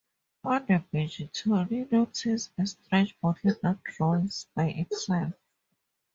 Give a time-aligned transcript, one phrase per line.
[0.43, 5.33] On the beach, Tony notices a strange bottle that rolls by itself.